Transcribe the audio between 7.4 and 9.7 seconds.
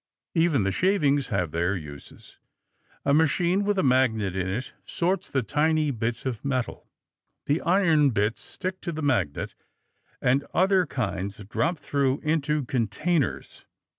The iron bits stick to the magnet